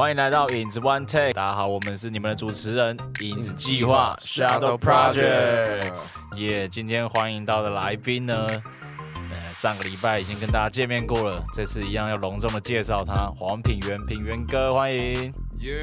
[0.00, 5.92] 欢迎来到影子 One Take，大家好，我们是你们的主持人影子计划 Shadow Project。
[6.36, 8.46] 耶，今天欢迎到的来宾呢，
[9.14, 15.30] 呃，上个礼拜已经跟大家见面过了，这次一样要隆重的介绍他，黄品源，品源哥，欢迎。
[15.58, 15.82] 耶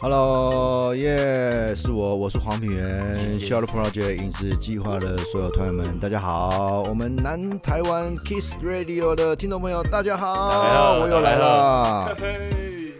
[0.00, 12.16] ，Hello，耶，是我，我是黄品源，Shadow Project 影子计划的所有团员们，大家好，我们南台湾 Kiss Radio 的听众朋友，大家好，我又来了。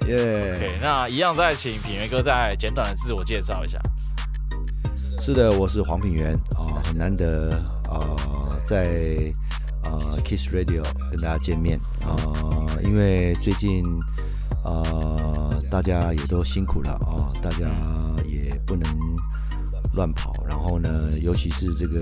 [0.07, 3.78] 耶，OK，那一样再请品源哥再简短的自我介绍一下。
[5.19, 7.52] 是的，我是黄品源啊，很难得
[7.91, 7.98] 啊，
[8.64, 9.33] 在
[9.83, 12.14] 啊 Kiss Radio 跟大家见面啊，
[12.84, 13.83] 因为最近
[14.64, 17.66] 啊大家也都辛苦了啊，大家
[18.25, 18.88] 也不能
[19.95, 22.00] 乱跑，然后呢，尤其是这个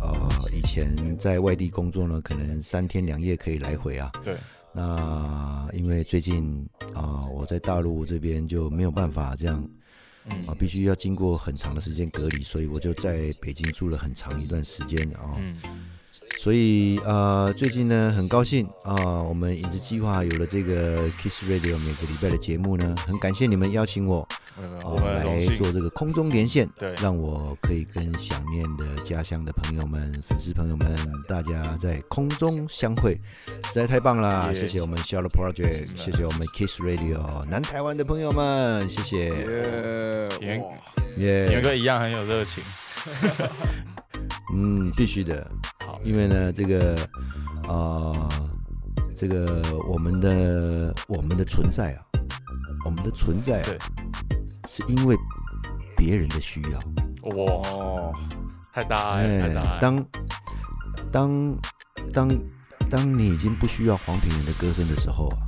[0.00, 4.10] 呃以前在外地工作呢，可能三天两夜可以来回啊。
[4.24, 4.34] 对。
[4.74, 9.68] 那因为最近啊，我在大陆这边就没有办法这样，
[10.46, 15.36] 啊，必须要经过很长的时间隔离，所以我就在北京住了很长一段时间啊。
[16.42, 24.26] 所以呃，最近呢，很高兴啊，我们影子计划有了这个 Kiss Radio 每个礼拜的节目呢，很感谢你们邀请我。
[24.82, 30.88] 我们来做这个空中连线，对，让我可以跟想念的家乡的朋友们、粉丝朋友们，
[31.28, 33.12] 大家在空中相会，
[33.66, 34.52] 实在太棒了！
[34.52, 39.28] 谢谢我们 Shadow Project，谢谢我们 Kiss Radio 南台湾的朋友们，谢谢。
[40.40, 40.60] 耶，
[41.18, 42.64] 耶，你们哥一样很有热情。
[44.54, 45.48] 嗯，必须的。
[46.02, 46.96] 好，因为呢，这个
[47.68, 48.28] 啊，
[49.14, 52.02] 这个我们的我们的存在啊，
[52.84, 53.68] 我们的存在啊。
[54.68, 55.16] 是因为
[55.96, 56.78] 别人的需要
[57.36, 58.12] 哇，
[58.72, 59.80] 太大爱，太大爱。
[59.80, 60.06] 当
[61.10, 61.58] 当
[62.12, 62.38] 当
[62.88, 65.38] 当你已经不需要黄品源的歌声的时候啊，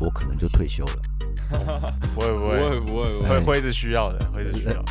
[0.00, 1.02] 我可能就退休了。
[2.14, 4.84] 不会不会不会会会是需要的，会是需要。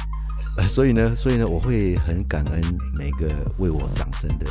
[0.57, 2.61] 呃，所以呢，所以呢，我会很感恩
[2.97, 4.45] 每个为我掌声的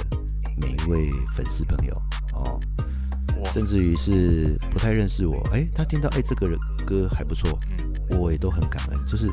[0.61, 1.95] 每一位粉丝朋友
[2.35, 2.61] 哦，
[3.53, 6.49] 甚至于是不太认识我，哎，他听到哎这个
[6.87, 7.59] 歌还不错。
[8.19, 9.31] 我也都很感恩，就是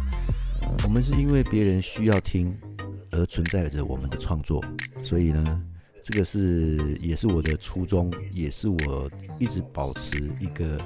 [0.83, 2.55] 我们是因为别人需要听
[3.09, 4.63] 而存在着我们的创作，
[5.01, 5.61] 所以呢，
[5.99, 9.09] 这个是也是我的初衷，也是我
[9.39, 10.79] 一直保持一个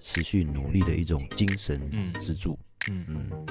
[0.00, 1.80] 持续努力的一种精神
[2.18, 2.58] 支柱。
[2.90, 3.46] 嗯嗯，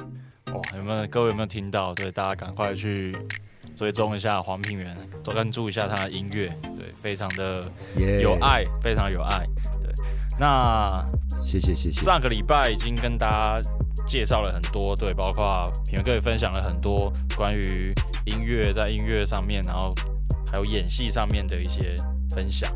[0.53, 1.93] 哇，有没有各位有没有听到？
[1.93, 3.15] 对，大家赶快去
[3.75, 6.47] 追踪一下黄品源，多关注一下他的音乐，
[6.77, 7.65] 对，非常的
[8.21, 9.45] 有爱，非常有爱。
[9.83, 9.93] 对，
[10.39, 10.95] 那
[11.45, 12.01] 谢谢谢谢。
[12.01, 13.69] 上个礼拜已经跟大家。
[14.07, 17.91] 介绍了很多，对，包括品源哥也分享了很多关于
[18.27, 19.95] 音乐在音乐上面，然后
[20.45, 21.95] 还有演戏上面的一些
[22.29, 22.71] 分享。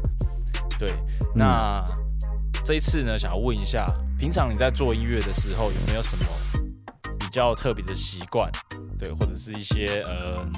[0.80, 0.92] 对，
[1.36, 1.86] 那
[2.66, 3.86] 这一次呢，想要问一下，
[4.18, 6.26] 平常你在做音乐的时候，有没有什么
[7.20, 8.52] 比较特别的习惯？
[8.98, 10.52] 对，或者是一些嗯，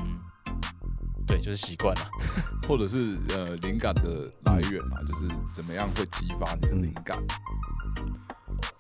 [1.32, 2.02] 对，就是习惯了，
[2.68, 7.18] 或者是呃灵感的来源嘛，就是怎么样会激发你的灵感？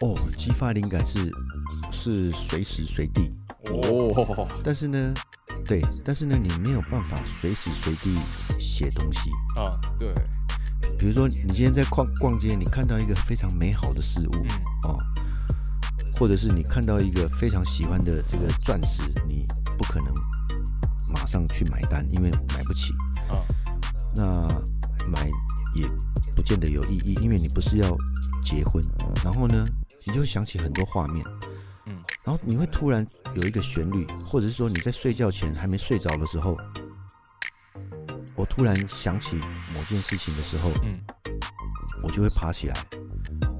[0.01, 1.31] 哦，激发灵感是
[1.91, 3.33] 是随时随地。
[3.69, 5.13] 哦，但是呢，
[5.65, 8.19] 对，但是呢，你没有办法随时随地
[8.59, 9.29] 写东西。
[9.55, 9.79] 啊。
[9.97, 10.13] 对，
[10.99, 14.45] 比如说你今天在逛逛街，你看到一个非常美好的事物
[14.89, 14.97] 哦，
[16.15, 19.45] 或者是你看到一个非常喜欢的这个钻石，你
[19.77, 20.13] 不可能
[21.11, 22.93] 马上去买单，因为买不起。
[23.29, 23.43] 啊。
[24.15, 24.47] 那
[25.07, 25.29] 买
[25.73, 25.87] 也
[26.35, 27.95] 不见得有意义，因为你不是要。
[28.43, 28.83] 结婚，
[29.23, 29.65] 然后呢，
[30.03, 31.23] 你就会想起很多画面，
[31.85, 33.05] 嗯，然后你会突然
[33.35, 36.57] 有一个旋律，或者是说你在睡觉前还没睡着的时候，
[38.35, 39.39] 我突然想起
[39.71, 40.99] 某件事情的时候，嗯，
[42.01, 42.75] 我就会爬起来，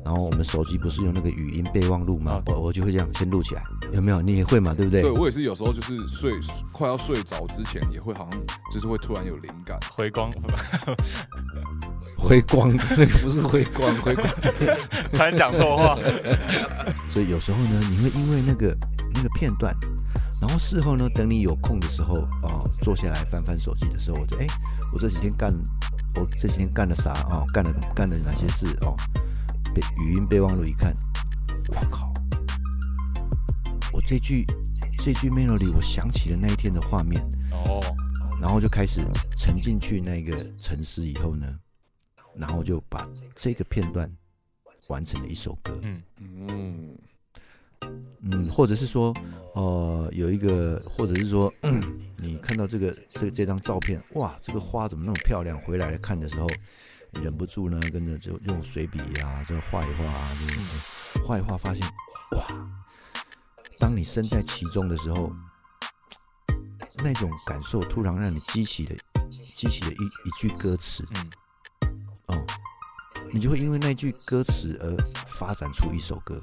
[0.03, 2.41] 然后我们手机不是用那个语音备忘录吗？
[2.47, 4.21] 我我就会这样先录起来，有没有？
[4.21, 4.73] 你也会嘛？
[4.73, 5.01] 对不对？
[5.01, 6.33] 对我也是，有时候就是睡
[6.71, 8.41] 快要睡着之前，也会好像
[8.73, 10.31] 就是会突然有灵感，回光。
[12.17, 14.27] 回光， 那个不是回光，回光，
[15.11, 15.97] 才讲错话。
[17.07, 18.77] 所以有时候呢，你会因为那个
[19.15, 19.75] 那个片段，
[20.39, 22.13] 然后事后呢，等你有空的时候
[22.43, 24.45] 啊，坐下来翻翻手机的时候，我就哎，
[24.93, 25.51] 我这几天干，
[26.15, 27.43] 我这几天干了啥啊？
[27.51, 28.95] 干了干了哪些事哦？
[29.73, 30.95] 备语音备忘录一看，
[31.69, 32.10] 我靠！
[33.93, 34.45] 我这句
[34.99, 37.21] 这句 melody，我想起了那一天的画面
[37.51, 37.81] 哦，
[38.41, 39.01] 然后就开始
[39.37, 41.59] 沉进去那个沉思以后呢。
[42.33, 43.05] 然后就把
[43.35, 44.09] 这个片段
[44.87, 45.77] 完成了一首歌。
[45.81, 46.97] 嗯嗯
[48.21, 49.13] 嗯，或者是说，
[49.53, 51.53] 呃，有一个，或者是说，
[52.15, 55.59] 你看到这个这这张照片，哇，这个花怎么那么漂亮？
[55.63, 56.47] 回来看的时候，
[57.21, 60.37] 忍不住呢，跟着就用水笔啊，这画一画啊，
[61.13, 61.85] 这画一画，发现
[62.37, 62.80] 哇，
[63.81, 65.33] 当你身在其中的时候，
[67.03, 68.95] 那种感受突然让你激起了
[69.55, 71.31] 激起了一一句歌词嗯，
[72.27, 72.45] 哦，
[73.33, 74.95] 你就会因为那句歌词而
[75.25, 76.39] 发展出一首歌，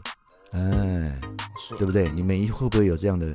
[0.51, 1.21] 哎，
[1.79, 2.11] 对不对？
[2.11, 3.33] 你们会不会有这样的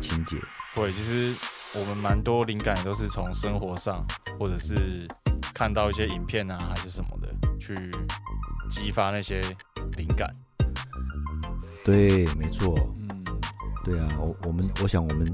[0.00, 0.36] 情节？
[0.76, 1.36] 会，其实
[1.74, 4.06] 我们蛮多灵感都是从生活上，
[4.38, 5.08] 或者是
[5.52, 7.90] 看到一些影片啊，还是什么的，去
[8.70, 9.40] 激发那些
[9.96, 10.32] 灵感。
[11.84, 13.01] 对，没错，嗯，
[13.84, 15.26] 对啊，我我们我想我们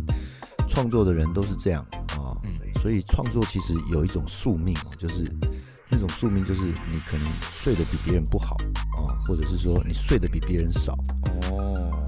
[0.67, 1.83] 创作的人都是这样
[2.17, 5.25] 啊、嗯所以创作其实有一种宿命哦，就是
[5.89, 8.55] 那种宿命就是你可能睡得比别人不好
[8.97, 10.93] 啊、或者是说你睡得比别人少，
[11.51, 12.07] 哦，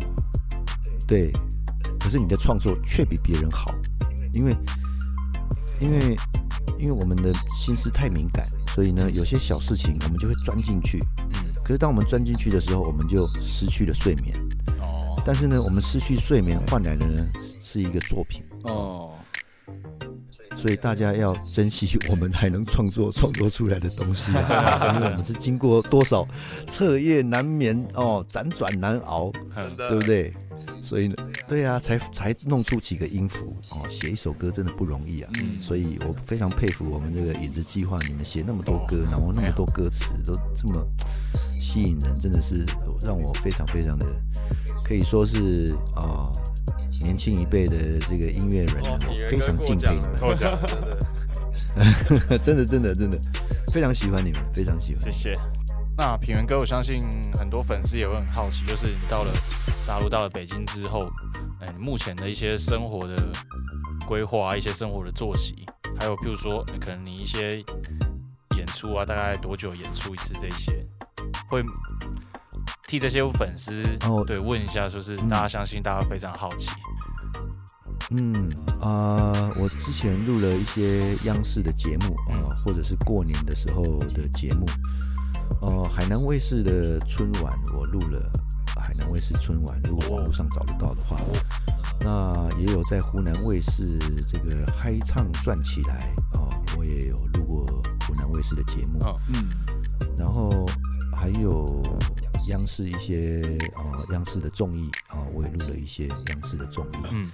[1.08, 1.32] 对，
[1.98, 3.74] 可是你的创作却比别人好，
[4.32, 4.56] 因为
[5.80, 6.16] 因为
[6.78, 11.00] 因为我们的心思太敏感，所以呢，有些小事情我们就会钻进去。
[11.34, 14.32] 嗯，可是当我们钻进去的时候，我们就失去了睡眠。
[15.20, 17.28] 哦，但是呢，我们失去睡眠换来的呢
[17.60, 18.42] 是一个作品。
[18.64, 19.12] 哦，
[20.56, 24.30] 所以大家要珍惜我们还能创作创作出来的东西
[24.94, 26.26] 因为我们是经过多少
[26.68, 29.30] 彻夜难眠哦，辗转难熬，
[29.76, 30.32] 对不对？
[30.82, 31.14] 所以呢，
[31.48, 35.30] 对啊，才才弄出几个音符哦，写一首歌真的不容易啊。
[35.40, 40.86] 嗯所以我非常佩服我们这个影子计划，你们写那么多歌，然后那么多歌词都这么
[41.58, 42.66] 吸引人，真的是
[43.02, 44.06] 让我非常非常的
[44.90, 46.26] 可以说是啊、
[47.00, 47.76] 年轻一辈的
[48.08, 50.18] 这个音乐人呢，我非常敬佩你们。
[52.42, 53.16] 真的真的真的
[53.72, 55.12] 非常喜欢你们，非常喜欢谢。
[55.12, 55.30] 谢。
[55.96, 56.98] 那品源哥，我相信
[57.38, 59.32] 很多粉丝也会很好奇，就是你到了
[59.86, 61.08] 大陆，到了北京之后，
[61.60, 63.14] 哎，你目前的一些生活的
[64.08, 65.64] 规划，一些生活的作息，
[66.00, 67.64] 还有譬如说，呃可能你一些
[68.56, 70.84] 演出啊，大概多久演出一次这些，
[71.48, 71.62] 会
[72.90, 76.70] 替这些粉丝哦对问一下，就是嗯大家相信大家非常好奇，
[78.10, 78.50] 嗯
[78.80, 84.66] 啊、我之前录了一些央视的节目啊、呃或者是过年的时候的节目。
[85.60, 88.20] 哦、海南卫视的春晚我录了，
[88.74, 91.16] 海南卫视春晚，如果网络上找得到的话，
[92.00, 97.64] 那也有在湖南卫视这个嗨唱转起来哦、我也有录过
[98.04, 98.98] 湖南卫视的节目。
[99.28, 99.48] 嗯嗯，
[100.16, 100.66] 然后
[101.14, 101.64] 还有
[102.50, 103.42] 央视一些
[103.76, 107.32] 呃央视的综艺啊、我也录了一些央视的综艺，嗯。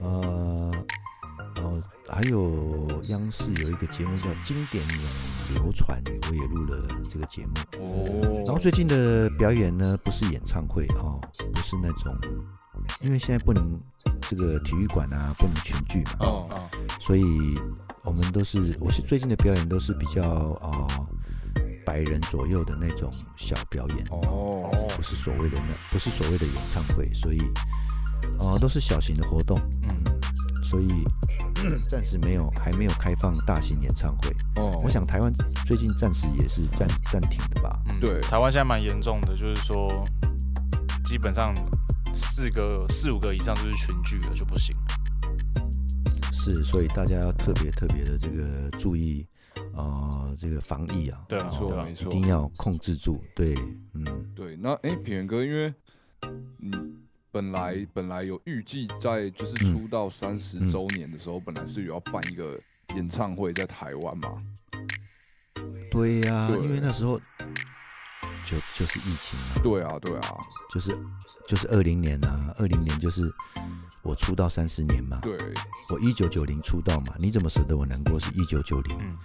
[0.00, 0.72] 呃
[1.56, 5.00] 呃还有央视有一个节目叫《经典永
[5.54, 7.54] 流传》，我也录了这个节目。
[7.78, 11.20] 哦，然后最近的表演呢，不是演唱会哦，
[11.52, 12.16] 不是那种，
[13.00, 13.80] 因为现在不能
[14.22, 17.24] 这个体育馆啊不能群聚嘛，哦，嗯所以
[18.02, 20.22] 我们都是，我是最近的表演都是比较
[20.60, 21.06] 啊、呃
[21.86, 27.38] 百人左右的那种小表演，哦，不是所谓的那不是所谓的演唱会，所以
[28.40, 30.88] 啊、呃都是小型的活动，嗯，所以
[31.88, 34.30] 暂时没有还没有开放大型演唱会。
[34.56, 35.32] 哦，我想台湾
[35.64, 37.80] 最近暂时也是暂暂停的吧。
[37.88, 40.04] 嗯对台湾现在蛮严重的，就是说
[41.04, 41.54] 基本上
[42.12, 44.76] 四个四五个以上就是群聚了就不行。
[46.30, 49.26] 是，所以大家要特别特别的这个注意，
[49.76, 53.22] 呃，这个防疫啊，对啊没错对啊没错，一定要控制住。
[53.34, 53.54] 对，
[53.92, 55.72] 嗯，对，那哎，品源哥，因为
[56.58, 56.72] 你
[57.30, 60.70] 本来本来有预计在就是出道三十嗯。
[60.70, 62.58] 周年的时候，本来是有要办一个
[62.94, 64.42] 演唱会在台湾嘛，
[65.90, 66.58] 对呀、对。
[66.64, 67.20] 因为那时候
[68.44, 70.36] 就就是疫情嘛，对啊，对啊，
[70.70, 70.96] 就是
[71.46, 73.30] 就是二零年啊，二零年就是
[74.02, 75.36] 我出道三十年嘛，对，
[75.90, 78.18] 我一九九零出道嘛，你怎么舍得我难过？
[78.18, 79.18] 是一九九零，嗯，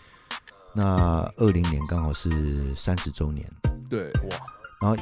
[0.73, 3.45] 那二零年刚好是三十周年，
[3.89, 4.37] 对，哇，
[4.79, 4.97] 然后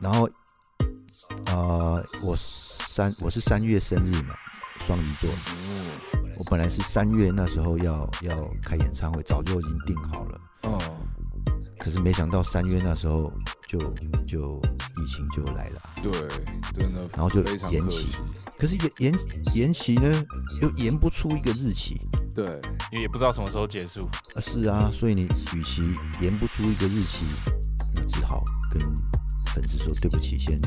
[0.00, 0.28] 然后
[1.46, 4.34] 呃，我三我是三月生日嘛，
[4.80, 5.86] 双鱼座，嗯，
[6.38, 10.78] 我本来是三月那时候要要开演唱会，早就已经定好了，哦，
[11.78, 13.30] 可是没想到三月那时候
[13.68, 13.78] 就
[14.26, 14.58] 就
[14.96, 16.12] 疫情就来了，对，
[16.72, 18.08] 真的，然后就延期
[18.56, 19.14] 可是延延
[19.54, 20.24] 延期呢，
[20.62, 22.00] 又延不出一个日期。
[22.34, 22.46] 对，
[22.92, 24.08] 因为也不知道什么时候结束。
[24.34, 25.22] 啊，是啊，所以你
[25.54, 25.82] 与其
[26.20, 27.24] 延不出一个日期，
[27.94, 28.80] 那只好跟
[29.54, 30.60] 粉丝说对不起，先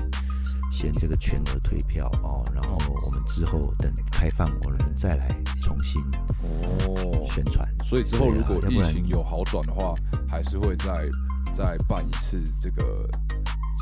[0.71, 5.29] 先这个全额退票哦，然后我们之后等开放，我们再来
[5.61, 6.01] 重新
[6.43, 7.67] 哦，宣传。
[7.85, 9.93] 所以之后如果疫情有好转的话，
[10.29, 11.09] 还是会再
[11.53, 13.09] 再办一次这个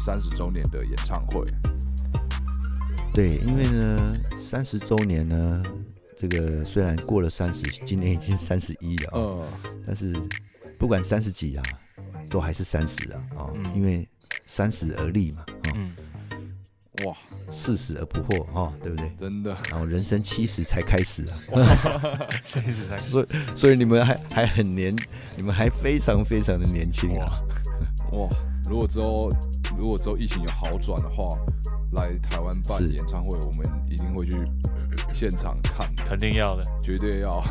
[0.05, 1.45] 三十周年的演唱会。
[3.13, 5.63] 对，因为呢，三十周年呢，
[6.21, 10.15] 这个虽然过了三十，今年已经三十一了、哦，嗯，但是
[10.77, 11.63] 不管三十几啊，
[12.29, 13.73] 都还是三十啊，哦，嗯。
[13.73, 14.07] 因为
[14.45, 15.91] 三十而立嘛，哦，嗯，
[17.05, 17.17] 哇，
[17.49, 19.11] 四十而不惑哈、对不对？
[19.17, 21.39] 真的，然后人生七十才开始啊，
[22.45, 24.95] 所以所以你们还还很年，
[25.35, 27.27] 你们还非常非常的年轻啊。
[28.11, 28.29] 哇！
[28.69, 29.27] 如果之后
[29.75, 31.27] 如果之后疫情有好转的话，
[31.93, 34.37] 来台湾办演唱会，我们一定会去
[35.21, 36.63] 现场看，肯定要的。
[36.81, 37.29] 绝对要。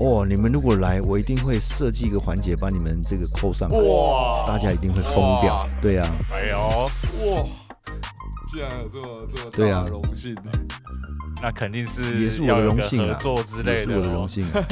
[0.00, 5.68] 哦，你们如果来，我一定会设计一个环节把你们这个扣上来，哇大家一定会疯掉哇。
[5.82, 6.90] 对啊，哎呦，哇！
[8.48, 10.34] 竟然有这么这么对啊大的荣幸，
[11.42, 13.76] 那肯定是也是我的荣幸啊合作之也类。
[13.76, 14.64] 是我的荣幸啊。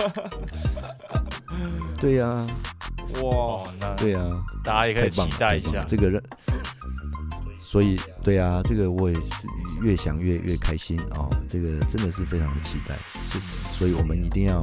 [2.00, 2.46] 对呀、啊，
[3.22, 3.28] 哇！
[3.28, 5.84] 哦，那对呀、啊，大家也可以期待一下。
[5.86, 6.22] 这个人，
[7.70, 9.46] 所以对啊，这个我也是
[9.82, 11.28] 越想越越开心哦。
[11.46, 12.98] 这个真的是非常的期待，
[13.30, 13.38] 是，
[13.70, 14.62] 所以我们一定要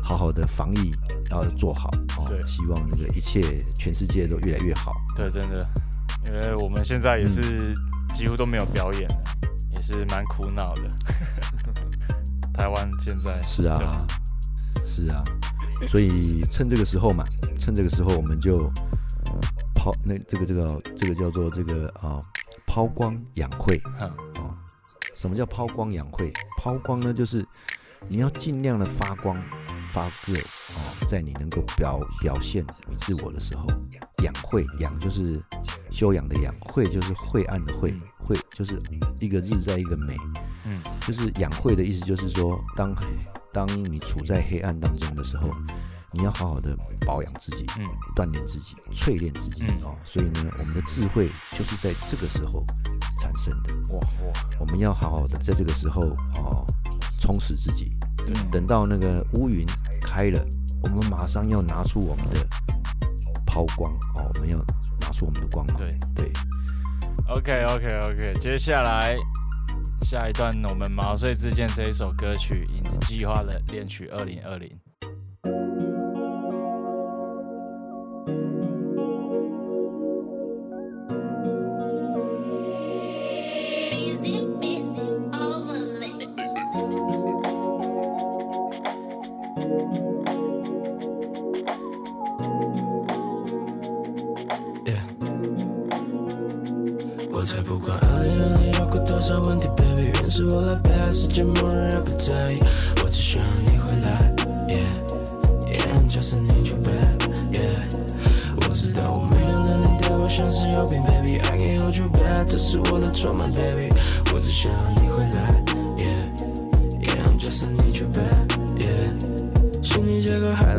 [0.00, 0.92] 好好的防疫
[1.32, 2.40] 要做好哦对。
[2.42, 3.42] 希望这个一切
[3.76, 4.92] 全世界都越来越好。
[5.16, 5.68] 对，真的，
[6.26, 7.74] 因为我们现在也是嗯
[8.14, 9.24] 几乎都没有表演了，
[9.74, 10.82] 也是蛮苦恼的。
[12.54, 14.06] 台湾现在是啊，
[14.84, 15.24] 是啊，
[15.88, 17.24] 所以趁这个时候嘛，
[17.58, 18.70] 趁这个时候我们就
[19.74, 22.22] 抛那这个这个这个叫做这个啊
[22.76, 24.54] 抛光养晦嗯啊。
[25.14, 26.30] 什么叫抛光养晦？
[26.58, 27.42] 抛光呢，就是
[28.06, 29.34] 你要尽量的发光
[29.88, 30.38] 发热
[30.74, 33.66] 哦，在你能够表表现你自我的时候，
[34.22, 35.42] 养晦养就是
[35.90, 38.78] 修养的养，晦就是晦暗的晦，晦就是
[39.20, 40.14] 一个日在一个美，
[40.66, 42.94] 嗯，就是养晦的意思，就是说，当
[43.54, 45.48] 当你处在黑暗当中的时候，
[46.16, 49.94] 你要好好的保养自己，嗯，锻炼自己，淬炼自己、嗯哦。
[50.02, 52.64] 所以呢，我们的智慧就是在这个时候
[53.20, 53.74] 产生的。
[53.92, 54.32] 哇哇！
[54.58, 56.00] 我们要好好的在这个时候
[56.42, 56.64] 哦，
[57.20, 57.94] 充实自己。
[58.16, 59.66] 对，等到那个乌云
[60.00, 60.42] 开了，
[60.82, 62.46] 我们马上要拿出我们的
[63.44, 64.56] 抛光哦，我们要
[64.98, 65.76] 拿出我们的光芒。
[65.76, 66.32] 对对
[67.28, 69.14] ，OK OK OK，接下来
[70.00, 74.70] 下一段我们毛遂自荐这一首歌曲《影子计划》的恋曲二零二零。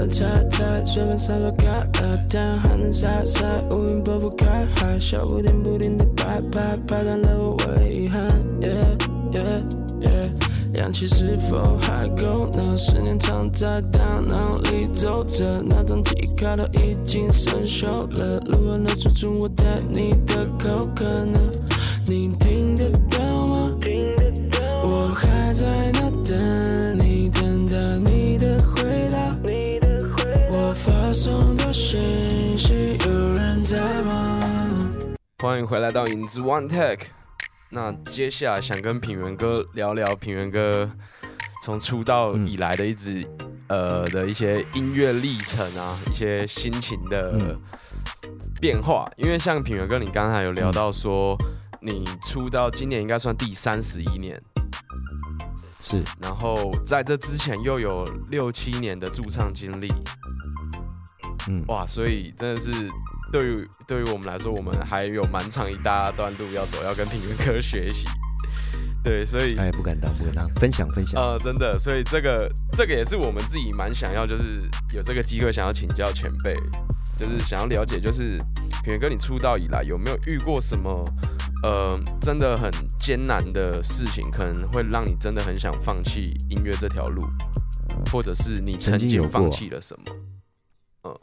[0.08, 8.22] 结构害了太太，随便撒落开了，太阳还能晒晒，乌云波不开海，小不停不停的拍拍，拍断了我唯一遗憾。
[8.62, 8.98] Yeah
[9.32, 9.62] yeah
[10.02, 12.78] yeah，氧气是否还够呢？
[12.78, 17.88] 思念藏在大脑里走着，那张记忆卡都已经生锈
[18.18, 21.40] 了，如何能说出我对你的口渴呢？
[22.06, 23.72] 你听得到吗？
[24.90, 25.87] 我还在
[35.40, 36.98] 欢迎回来到影子 One Tech。
[37.70, 40.90] 那接下来想跟品源哥聊聊品源哥
[41.62, 43.24] 从出道以来的一直、
[43.68, 47.62] 呃的一些音乐历程啊，一些心情的嗯
[48.60, 49.08] 变化。
[49.16, 51.38] 因为像品源哥，你刚才有聊到说，
[51.82, 54.42] 你出道今年应该算第三十一年，
[55.84, 56.02] 是。
[56.20, 59.94] 然后在这之前又有六七年的驻唱经历，
[61.48, 61.64] 嗯。
[61.68, 62.72] 哇，所以真的是
[63.32, 68.06] 对于对于我们来说，我们还有蛮长一大段路要走，要跟品源哥学习。
[69.04, 71.22] 对，所以哎，不敢当，不敢当，分享分享。
[71.22, 74.62] 呃，真的，所以这个这个也是我们自己蛮想要，就是
[74.94, 76.54] 有这个机会想要请教前辈，
[77.18, 78.38] 就是想要了解，就是
[78.84, 81.04] 品源哥，你出道以来有没有遇过什么
[81.64, 82.70] 呃真的很
[83.00, 87.22] 艰难的事情，可能会让你真的很想放弃音乐这条路，
[88.12, 91.18] 或者是你曾曾经有放弃了什么？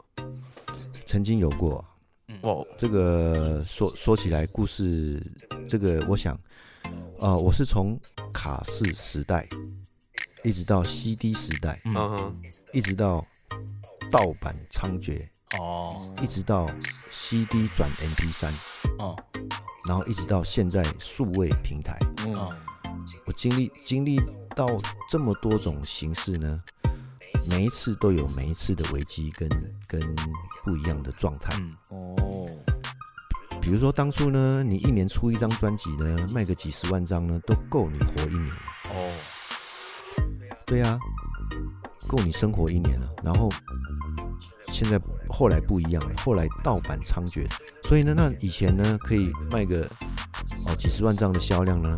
[1.05, 1.85] 曾经有过，
[2.45, 5.19] 哦，这个说说起来故事，
[5.67, 6.39] 这个我想，
[7.17, 7.99] 呃，我是从
[8.31, 9.49] 卡式时代
[10.43, 11.95] 一直到 CD 时代，嗯。
[11.95, 12.35] 哼，
[12.71, 13.25] 一直到
[14.11, 16.13] 盗版猖獗，哦。
[16.21, 16.69] 一直到
[17.09, 18.53] CD 转 MP 三，
[18.99, 19.15] 哦。
[19.87, 21.97] 然后一直到现在数位平台，
[22.27, 22.35] 嗯。
[22.35, 22.55] 哦，
[23.25, 24.21] 我经历经历
[24.55, 24.67] 到
[25.09, 26.61] 这么多种形式呢，
[27.47, 29.47] 每一次都有每一次的危机跟
[29.87, 30.01] 跟
[30.63, 31.53] 不一样的状态。
[31.59, 32.49] 嗯哦，
[33.61, 38.61] 比如说当初呢，你一年出一张专辑呢，卖个几十万张呢，都够你活一年了。
[38.89, 39.17] 哦，
[40.65, 40.97] 对呀、
[42.07, 43.09] 够你生活一年了。
[43.23, 43.49] 然后
[44.67, 44.99] 现在
[45.29, 47.45] 后来不一样了，后来盗版猖獗，
[47.83, 49.89] 所以呢，那以前呢可以卖个
[50.67, 51.97] 哦几十万张的销量呢，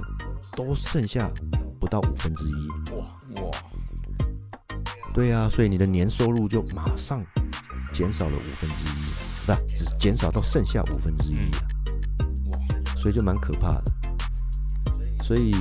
[0.55, 1.31] 都剩下
[1.79, 2.69] 不到五分之一。
[2.91, 3.51] 哇哇，
[5.17, 7.25] 对啊、所以你的年收入就马上
[7.91, 11.67] 减少了五分之一，不是只减少到剩下五分之一啊。
[12.95, 13.91] 所以就蛮可怕的。
[15.23, 15.55] 所以，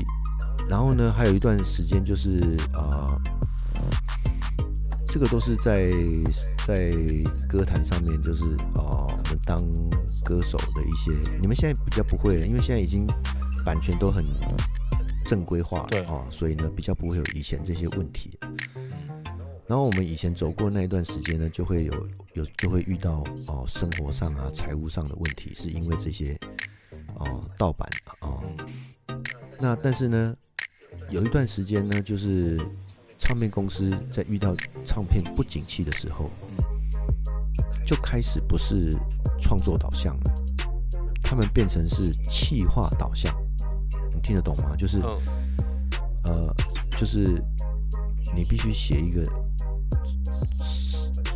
[0.68, 2.38] 然后呢，还有一段时间就是
[2.74, 3.18] 啊、
[5.08, 5.90] 这个都是在
[6.66, 6.92] 在
[7.48, 8.44] 歌坛上面，就是
[8.74, 9.56] 啊、我们当
[10.22, 13.06] 歌手的一些，你们现在比较不会了，因为现在已经
[13.64, 14.22] 版权都很
[15.24, 18.38] 正规化了对啊、所以呢，比较不会有以前这些问题。
[19.68, 26.38] 然后我们以前走过那一段时间呢，就会有有就会遇到哦、生活上啊、财务上的问题，是因为这些
[27.16, 27.88] 哦、盗版
[28.20, 28.42] 哦。
[29.58, 30.36] 那但是呢，
[31.10, 32.60] 有一段时间呢，就是
[33.18, 34.54] 唱片公司在遇到
[34.84, 36.30] 唱片不景气的时候，
[37.84, 38.90] 就开始不是
[39.40, 40.34] 创作导向了，
[41.22, 43.34] 他们变成是气化导向。
[44.14, 44.76] 你听得懂吗？
[44.76, 45.18] 就是、嗯
[46.24, 46.54] 呃，
[46.92, 47.42] 就是
[48.34, 49.24] 你必须写一个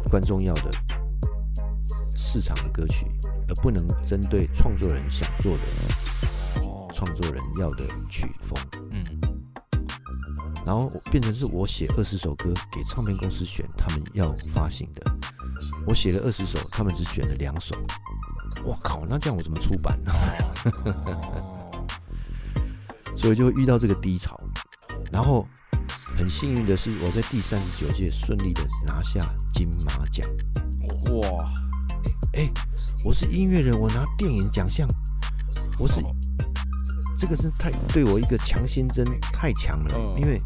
[0.08, 0.72] 观众要的
[2.16, 3.06] 市场的歌曲，
[3.48, 5.62] 而不能针对创作人想做的
[6.62, 8.58] 哦，创作人要的曲风。
[8.90, 9.04] 嗯，
[10.64, 15.02] 然后变成是我写二十首歌给唱片公司选，他们要发行的。
[15.86, 17.74] 我写了二十首，他们只选了两首。
[18.64, 20.12] 我靠，那这样我怎么出版呢？
[21.04, 21.86] 哦，
[23.16, 24.38] 所以就会遇到这个低潮。
[25.10, 25.46] 然后
[26.20, 30.28] 很幸运的是，我在第三十九届顺利的拿下金马奖。
[31.12, 31.50] 哇，
[32.34, 32.46] 哎、
[33.02, 34.86] 我是音乐人，我拿电影奖项，
[35.78, 36.02] 我是
[37.16, 40.20] 这个是太对我一个强心针太强了，嗯。
[40.20, 40.38] 因为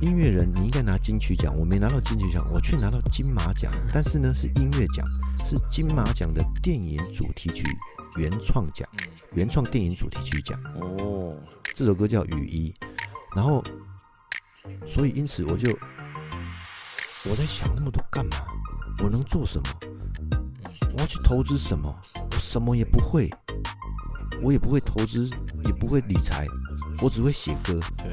[0.00, 5.06] 音乐人你应该拿金曲奖，我没拿到金曲奖，我却拿到金马奖，但是呢是音乐奖，
[5.44, 7.62] 是金马奖的电影主题曲
[8.16, 10.60] 原创奖，嗯，原创电影主题曲奖。
[10.74, 11.38] 哦，
[11.72, 12.74] 这首歌叫《雨衣》，
[13.34, 13.62] 然后，
[14.86, 15.70] 所以因此我就
[17.24, 18.36] 我在想那么多干嘛？
[19.02, 19.68] 我能做什么？
[20.92, 21.94] 我要去投资什么？
[22.14, 23.30] 我什么也不会，
[24.42, 25.30] 我也不会投资，
[25.64, 26.46] 也不会理财，
[27.00, 27.78] 我只会写歌。
[27.96, 28.12] 对，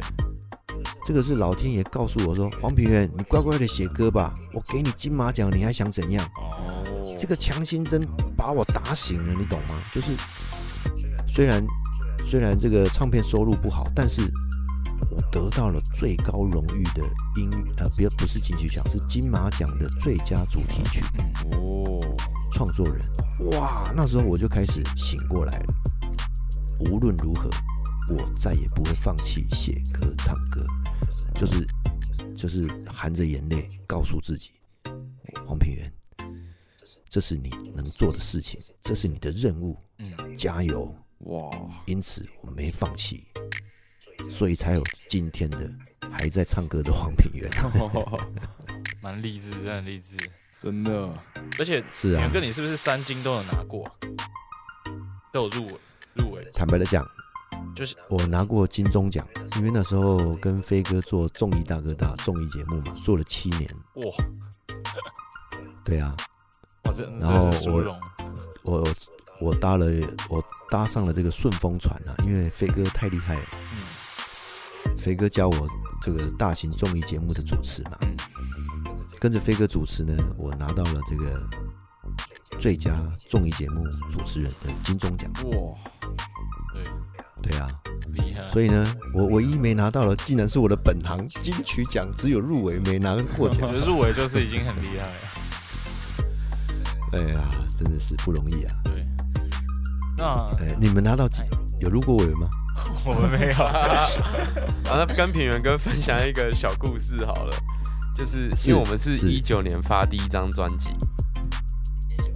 [1.04, 6.26] 这个是老天爷告诉我说，黄品源，你乖乖的写歌吧，我给你金马奖，你还想怎样？
[6.36, 8.02] 哦，这个强心针
[8.38, 9.82] 把我打醒了，你懂吗？
[9.92, 10.16] 就是
[11.28, 11.66] 虽然
[12.26, 14.47] 虽然这个唱片收入不好，但是我
[15.32, 17.04] 得到了最高荣誉的
[17.36, 22.18] 音呃，不不是金曲奖，是金马奖的最佳主题曲嗯，哦，
[22.52, 23.00] 创作人。
[23.52, 25.74] 哇，那时候我就开始醒过来了。
[26.92, 27.50] 无论如何，
[28.10, 30.66] 我再也不会放弃写歌唱歌，
[31.36, 31.68] 就是
[32.36, 34.52] 就是含着眼泪告诉自己，
[35.48, 35.94] 黄品源，
[37.10, 40.94] 这是你能做的事情，这是你的任务，嗯，加油！
[41.22, 41.50] 哇，
[41.88, 43.26] 因此我没放弃，
[44.28, 45.70] 所以才有今天的
[46.12, 47.50] 还在唱歌的黄品源。
[49.02, 50.18] 蛮励志，真的励志。
[50.60, 51.08] 真的，
[51.60, 53.92] 而且是啊元哥，你是不是三金都有拿过啊？
[55.32, 55.74] 都有入围
[56.16, 57.08] 入围，坦白的讲，
[57.76, 59.26] 就是我拿过金钟奖，
[59.58, 63.70] 因为那时候跟飞哥做综艺大哥大综艺节目嘛，做了七年。
[63.94, 64.04] 哇
[65.86, 66.18] 对啊，
[66.86, 68.00] 哇，这然后真的是殊我。
[68.64, 68.94] 我我
[69.40, 69.86] 我搭了
[70.28, 73.84] 我搭上了这个顺风船啊，因为飞哥太厉害了，嗯
[74.96, 75.68] 飞哥教我
[76.02, 78.16] 这个大型综艺节目的主持嘛，嗯，
[79.20, 81.42] 跟着飞哥主持呢，我拿到了这个
[82.60, 85.32] 最佳综艺节目主持人的金钟奖。
[85.44, 85.76] 哇，
[86.74, 87.68] 对，对啊，
[88.14, 88.48] 厉害。
[88.50, 95.14] 所以呢，我唯一没拿到的，竟然是我的本行金曲奖，只有入围没拿过我奖入围就是已经很厉害了。
[97.14, 98.76] 哎呀，真的是不容易啊！
[98.84, 99.00] 对，
[100.18, 101.48] 那哎，你们拿到几哎？
[101.80, 102.50] 有入过围吗？
[103.06, 103.64] 我们没有。
[103.64, 104.06] 啊，
[104.86, 107.56] 那跟品源哥分享一个小故事好了，
[108.16, 109.28] 就是是因为我们是是。
[109.28, 110.92] 一九年发第一张专辑，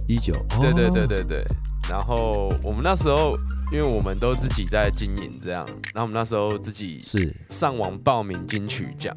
[0.06, 1.44] 一九，对对哦对对对，
[1.88, 3.36] 然后我们那时候
[3.70, 7.34] 因为我们都自己在经营这样，然后我们那时候自己是。
[7.48, 9.14] 上网报名金曲奖，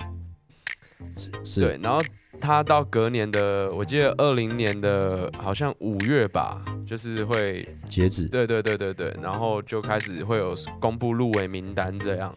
[1.44, 2.02] 是，对，然后
[2.46, 12.34] 他到隔年的，我记得二零年的好像五月吧，就是会截止，对对对对对，然后就开始会有公布入围名单这样。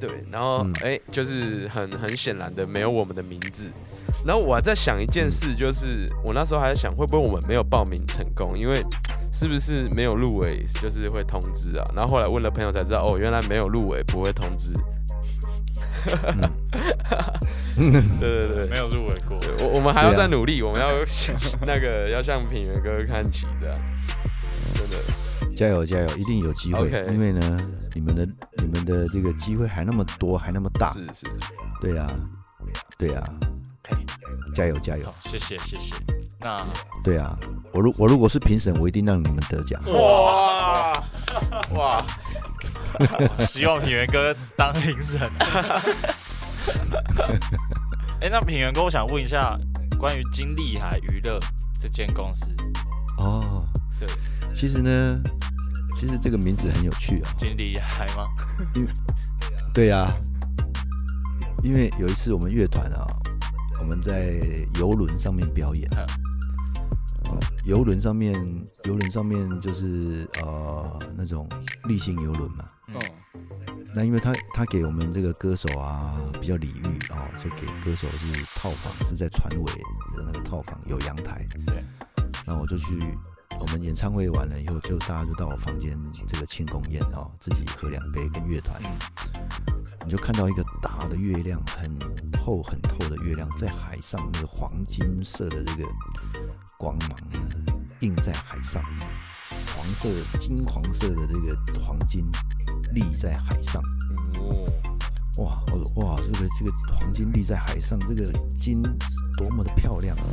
[0.00, 3.66] 对，然后嗯哎、就是很很显然的没有我们的名字。
[4.26, 8.58] 然后我还在想一件事，就是我那时候还在想，会不会我们没有报名成功？
[8.58, 8.82] 因为
[9.32, 11.84] 是不是没有入围就是会通知啊？
[11.94, 14.72] 然后后来问了朋友才知道，哦，原来没有入围不会通知。
[18.20, 19.38] 对对对，没有入围过。
[19.60, 20.90] 我我们还要再努力，我们要
[21.66, 23.72] 那个要向品源哥看齐的，
[24.74, 24.96] 真的。
[25.56, 26.88] 加油加油，一定有机会。
[27.10, 27.60] 因为呢，
[27.94, 31.26] 你们的你们的这个机会还那么多，还那么大，是是，
[31.80, 32.10] 对呀、
[32.98, 33.22] 对呀、
[33.90, 34.04] OK，
[34.54, 35.94] 加油加油好，，谢谢谢谢。
[36.40, 36.66] 那
[37.04, 37.38] 对啊，
[37.72, 39.80] 我如我如果是评审，我一定让你们得奖。
[39.92, 40.92] 哇
[41.74, 42.02] 哇，
[43.46, 45.20] 希望品源哥当评审。
[48.20, 49.56] 哎、那品源哥，我想问一下，
[49.98, 51.38] 关于金利海娱乐
[51.80, 52.54] 这间公司，
[53.18, 53.64] 哦，
[53.98, 54.08] 对，
[54.52, 55.20] 其实呢，
[55.94, 57.32] 其实这个名字很有趣啊。
[57.38, 58.24] 金利海吗？
[59.72, 60.12] 对呀、
[61.62, 63.06] 因为有一次我们乐团啊，
[63.80, 64.40] 我们在
[64.78, 65.88] 游轮上面表演。
[67.64, 68.34] 游轮上面，
[68.84, 71.48] 游轮上面就是呃那种
[71.84, 72.64] 立性游轮嘛。
[72.88, 73.00] 嗯，
[73.94, 79.72] 那因为他他给我们这个歌手啊比较礼遇哦，就给歌手是套房，是在船尾
[80.16, 81.46] 的那个套房有阳台。
[81.66, 81.84] 对。
[82.46, 82.98] 那我就去，
[83.60, 88.80] 我们演唱会完了以后，就大家就到我房间这个庆功宴哦，自己喝两杯跟乐团，
[90.04, 91.98] 你就看到一个大的月亮，很
[92.32, 95.88] 透很透的月亮在海上，那个黄金色的这个
[96.78, 97.38] 光芒呢
[98.00, 98.82] 映在海上，
[99.74, 100.08] 黄色
[100.38, 102.24] 金黄色的这个黄金
[102.94, 103.82] 立在海上。
[104.38, 104.64] 哦，
[105.38, 108.82] 哇，我说哇，这个这个黄金立在海上，这个金
[109.36, 110.24] 多么的漂亮啊！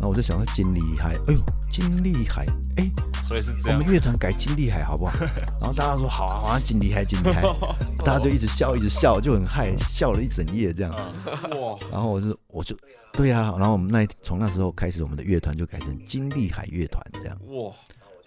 [0.00, 2.46] 然后我就想到金利海，哎呦，金利海，
[2.78, 2.90] 哎，
[3.22, 3.92] 所以是这样我们。
[3.92, 5.12] 乐团改金利海好不好？
[5.60, 7.42] 然后大家说好啊，好啊，金利海，金利海，
[8.02, 10.94] 大家就一直笑，一直笑，就很嗨，笑了一整夜这样。
[10.96, 12.74] 嗯，哇，然后我就我就
[13.12, 17.36] 对啊，然后我们那从那时候开始，我们的乐团就改成金利海乐团这样。
[17.48, 17.70] 哇，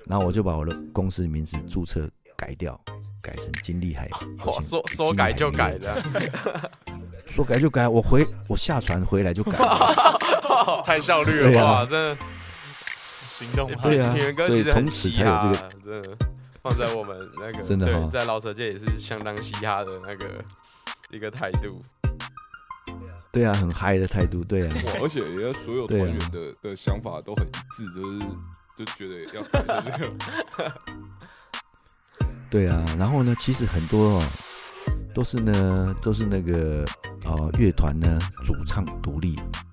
[0.05, 2.07] 然后我就把我的公司名字注册
[2.37, 2.79] 改掉，
[3.19, 4.07] 改成金利海。
[4.45, 6.03] 哇，说说改就改的，
[7.25, 9.57] 说改就改，我回我下船回来就改。
[10.85, 11.61] 太效率了吧？
[11.63, 12.17] 哇，真的。
[13.27, 13.89] 行动派。
[13.89, 16.17] 对啊所以从此才有这个啊，真的
[16.61, 20.25] 放在我们那个真的哦在老舍界也是相当嘻哈的那个
[21.09, 21.83] 一个态度。
[23.31, 28.19] 对啊，很嗨的态度，对啊，哇，而且也所有团员的的想法都很一致，就是
[28.77, 29.63] 就觉得要这
[30.63, 30.73] 个，
[32.51, 32.85] 对啊。
[32.99, 34.23] 然后呢，其实很多哦，
[35.15, 36.85] 都是呢，都是那个
[37.25, 39.35] 呃乐团呢主唱独立，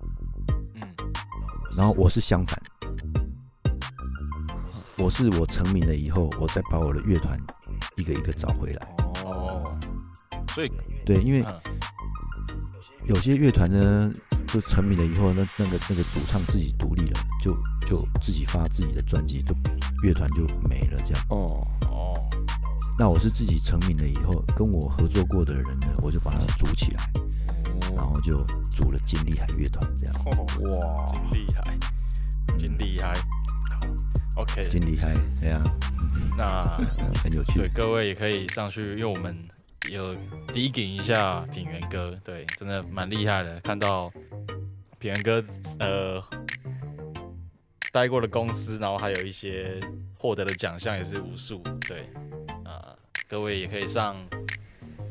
[1.75, 2.61] 然后我是相反，
[4.97, 7.39] 我是我成名了以后，我再把我的乐团
[7.97, 8.95] 一个一个找回来。
[9.25, 9.77] 哦，
[10.49, 10.71] 所以
[11.05, 11.61] 对，因为嗯
[13.07, 14.13] 有些乐团呢，
[14.47, 17.51] 就成名了以后，那那个那个主唱自己独立了，就
[17.87, 19.55] 就自己发自己的专辑，就
[20.03, 21.25] 乐团就没了这样。
[21.29, 22.13] 哦，哦，
[22.99, 27.11] 那我是自己成名了以后，跟我合作过的人呢，我就把它组起来，
[27.95, 30.15] 然后就组了金利海乐团这样。
[30.25, 31.11] 哇，
[34.41, 35.63] ，OK，金利海，对啊，
[36.37, 36.77] 那
[37.21, 37.67] 很有趣对。
[37.69, 39.37] 各位也可以上去，因为我们
[39.89, 40.15] 有
[40.53, 43.59] 低顶一下品源哥，对，真的蛮厉害的。
[43.61, 44.11] 看到
[44.99, 45.43] 品源哥
[45.79, 46.23] 呃
[47.91, 49.79] 待过的公司，然后还有一些
[50.17, 52.09] 获得的奖项也是无数，对，
[52.63, 52.95] 啊、
[53.27, 54.15] 各位也可以上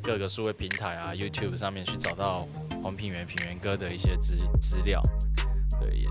[0.03, 2.49] 各个数位平台啊，YouTube 上面去找到
[2.83, 5.01] 黄品源品源哥的一些资资料，
[5.81, 6.05] 对，也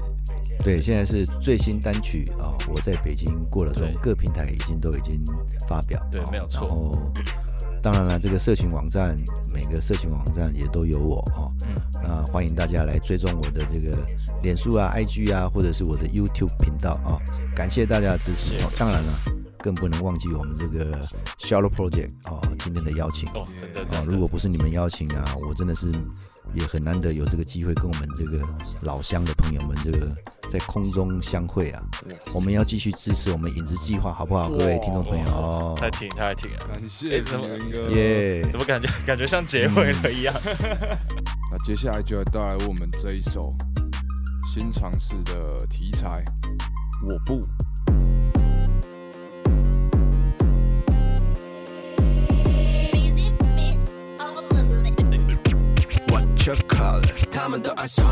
[0.64, 5.24] 对，现在是最新单曲啊、我在北京过了冬，各平台已经都已经
[5.68, 6.00] 发表。
[6.02, 7.14] 哦对没有错然后，
[7.82, 9.18] 当然了，这个社群网站
[9.54, 11.52] 每个社群网站也都有我哦。
[11.66, 13.98] 嗯，那欢迎大家来追踪我的这个
[14.44, 17.18] 脸书啊、IG 啊，或者是我的 YouTube 频道啊、
[17.56, 18.70] 感谢大家的支持哦。
[18.78, 19.14] 当然了，
[19.60, 21.08] 更不能忘记我们这个
[21.40, 23.30] Shallow Project 哦，今天的邀请。
[23.30, 25.90] 哦，真的啊，真的，如果不是你们邀请啊，我真的是
[26.54, 28.40] 也很难得有这个机会跟我们这个
[28.82, 30.16] 老乡的朋友们这个
[30.50, 31.84] 在空中相会啊。
[32.34, 34.50] 我们要继续支持我们影子计划，好不好？
[34.50, 37.96] 各位听众朋友哦，太挺太挺了，感谢哎怎么品源哥。
[37.96, 40.34] 耶怎么感觉感觉像结尾了一样？
[41.52, 43.56] 那接下来就要带来我们这一首
[44.54, 46.24] 新尝试的题材，
[47.08, 47.42] 我不。
[56.68, 58.04] Color 他们都爱说，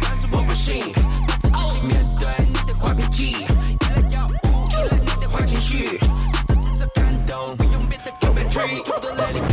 [0.00, 0.92] 但是我不信。
[1.26, 3.46] 把自己面对你的坏脾气，依
[3.94, 9.40] 赖药物，依赖你的坏情绪，试着制造感动，不用别的 keep it tree，都 let it go。
[9.40, 9.49] 我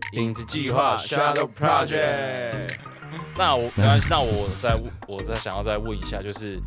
[0.13, 2.75] 影子计划 Shadow Project。
[3.37, 6.61] 那我没关系，那我再我再想要再问一下，就是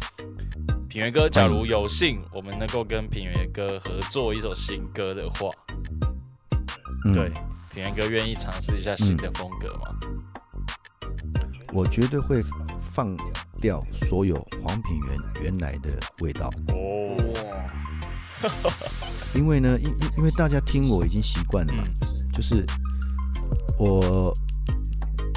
[0.89, 5.51] 品源哥，假如有幸我们能够跟品源哥合作一首新歌的话，
[7.05, 7.13] 嗯。
[7.13, 7.29] 对，
[7.71, 9.95] 品源哥愿意尝试一下新的风格吗？
[11.73, 12.43] 我绝对会
[12.79, 13.15] 放
[13.61, 17.17] 掉所有黄品源原来的味道，哦，
[19.35, 22.33] 因为呢，因因因为大家听我已经习惯了嘛，嗯。
[22.33, 22.65] 就是
[23.79, 24.33] 我，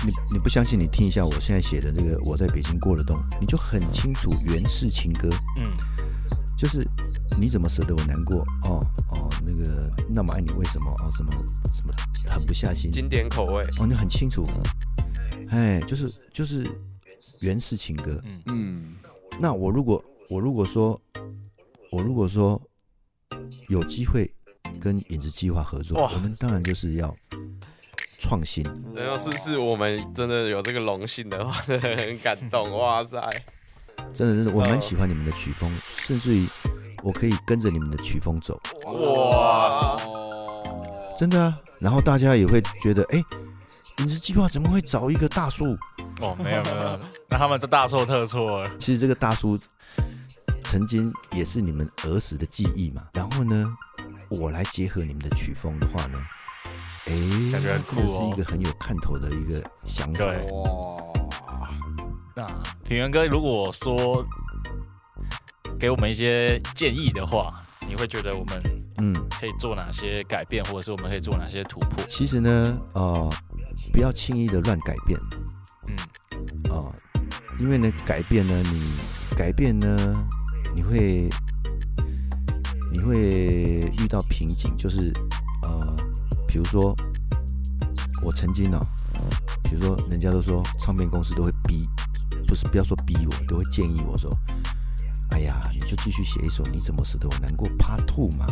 [0.06, 5.64] 你你不相信，你听一下我现在写的这个《我在北京过了冬》，你就很清楚原式情歌，嗯。
[6.58, 6.84] 就是
[7.40, 8.40] 你怎么舍得我难过？
[8.64, 10.90] 哦哦，那个那么爱你为什么？
[11.04, 11.32] 哦什么
[11.72, 11.94] 什么
[12.32, 12.92] 狠不下心？
[12.92, 14.48] 经典口味，哦，你很清楚，
[15.50, 16.68] 哎，就是就是
[17.42, 18.20] 原式情歌。
[18.26, 18.42] 嗯。
[18.48, 18.96] 嗯，
[19.40, 21.00] 那我如果我如果说
[21.92, 22.60] 我如果说
[23.70, 24.28] 有机会
[24.80, 27.16] 跟影子计划合作，我们当然就是要
[28.20, 28.64] 创新。
[28.96, 33.20] 然后是是我们真的有这个荣幸的话，真的很感动， 哇塞！
[34.14, 36.48] 真的真的，我蛮嗯喜欢你们的曲风，甚至于
[37.04, 39.98] 我可以跟着你们的曲风走，哇，
[41.18, 41.58] 真的啊。
[41.80, 43.24] 然后大家也会觉得，哎，
[44.00, 45.78] 影子计划怎么会找一个大叔？
[46.22, 47.00] 哦，没有没有，没有
[47.30, 48.72] 那他们都大错特错了。
[48.80, 49.60] 其实这个大叔
[50.64, 53.04] 曾经也是你们儿时的记忆嘛。
[53.14, 53.72] 然后呢，
[54.30, 56.20] 我来结合你们的曲风的话呢，
[57.08, 60.26] 哎，感觉很这个酷哦是一个很有看头的一个想法。
[60.26, 60.46] 对。
[60.52, 61.02] 哇，
[62.36, 62.46] 那
[62.84, 64.26] 平原哥，如果说
[65.80, 67.54] 给我们一些建议的话，
[67.88, 68.62] 你会觉得我们
[68.98, 72.04] 嗯，可以做哪些改变，或者是我们可以做哪些突破？
[72.08, 73.30] 其实呢，呃，
[73.94, 75.20] 不要轻易的乱改变。
[75.88, 75.96] 嗯。
[76.72, 76.92] 啊、
[77.60, 78.98] 因为呢，改变呢，你
[79.36, 80.28] 改变呢，
[80.76, 81.30] 你会
[82.92, 83.18] 你会
[83.98, 85.12] 遇到瓶颈，就是
[85.64, 85.96] 呃，
[86.58, 86.96] 比如说
[88.24, 88.84] 我曾经呢、
[89.64, 91.88] 比如说人家都说唱片公司都会逼，
[92.48, 94.28] 不是不要说逼我，都会建议我说，
[95.30, 98.48] 哎呀，你就继续写一首你怎么舍得我难过 Part Two 嘛，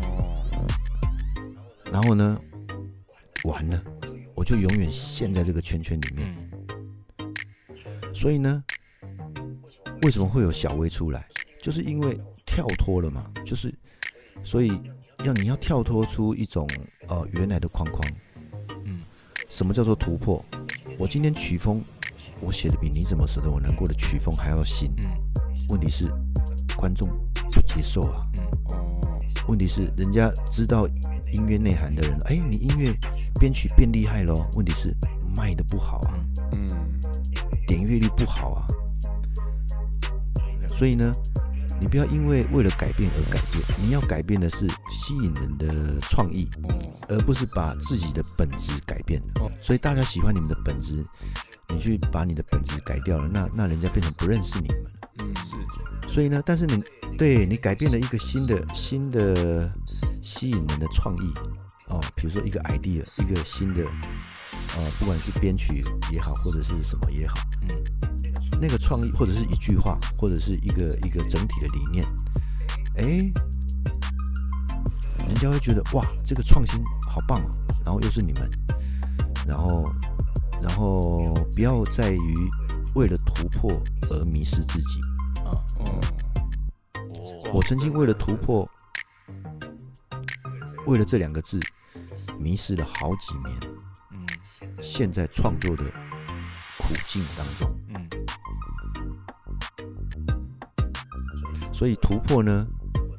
[0.00, 0.32] 哦，
[1.92, 2.40] 然后呢，
[3.44, 3.78] 完了，
[4.34, 6.34] 我就永远陷在这个圈圈里面。
[6.34, 7.34] 嗯
[8.14, 8.64] 所以呢，
[10.00, 11.28] 为什么会有小薇出来？
[11.62, 13.70] 就是因为跳脱了嘛，就是
[14.42, 14.72] 所以
[15.24, 16.68] 要你要跳脱出一种
[17.08, 18.02] 呃原来的框框。
[18.84, 19.00] 嗯
[19.48, 20.44] 什么叫做突破？
[20.98, 21.82] 我今天曲风
[22.40, 25.08] 我写的比你怎么舍得我难过的曲风还要新，嗯
[25.70, 26.08] 问题是
[26.76, 27.08] 观众
[27.52, 28.26] 不接受啊。
[28.34, 28.38] 嗯
[29.48, 30.86] 问题是人家知道
[31.32, 32.92] 音乐内涵的人，哎，你音乐
[33.40, 34.46] 编曲变厉害咯。
[34.56, 34.94] 问题是
[35.34, 36.14] 卖的不好啊。
[36.52, 37.00] 嗯嗯，
[37.66, 38.66] 点阅率不好啊。
[40.68, 41.10] 所以呢，
[41.80, 46.48] 你不要因为为了改变而改变，你要改变的是吸引人的创意，
[47.08, 49.50] 而不是把自己的本质改变了。
[49.60, 51.04] 所以大家喜欢你们的本质，
[51.68, 54.90] 你去把你的本质改掉了，那那人家变成不认识你们了。
[55.20, 55.56] 嗯是，
[56.08, 56.82] 所以呢，但是你
[57.16, 59.72] 对你改变了一个新的新的
[60.22, 61.32] 吸引人的创意
[61.88, 63.82] 哦，比如说一个 idea，一个新的
[64.76, 67.68] 呃，不管是编曲也好，或者是什么也好，嗯
[68.60, 72.04] 那个创意或者是一句话，或者是一个一个整体的理念，
[72.96, 73.32] 哎，
[75.26, 77.50] 人家会觉得哇，这个创新好棒哦，
[77.84, 78.50] 然后又是你们，
[79.46, 79.84] 然后
[80.62, 82.34] 然后不要在于
[82.94, 83.70] 为了突破
[84.10, 85.00] 而迷失自己。
[85.44, 86.00] 啊哦，
[86.94, 88.68] 哦我曾经为了突破，
[90.86, 91.60] 为了这两个字，
[92.38, 93.56] 迷失了好几年。
[94.12, 94.26] 嗯
[94.80, 95.84] 现在创作的
[96.78, 98.08] 苦境当中，嗯
[101.78, 102.66] 所以突破呢，